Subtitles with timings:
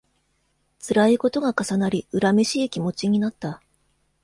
[0.79, 3.61] つらいことが重なり、恨めしい気持ちになった